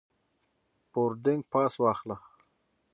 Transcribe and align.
بوردینګ 0.91 1.41
پاس 1.51 1.73
واخله. 1.81 2.15